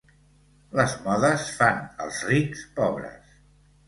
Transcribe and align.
Les 0.77 0.95
modes 1.03 1.43
fan 1.57 1.77
als 2.05 2.21
rics 2.31 2.65
pobres. 2.81 3.37